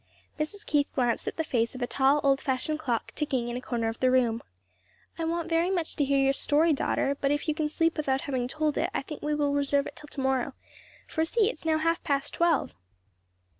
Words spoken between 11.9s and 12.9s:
past twelve."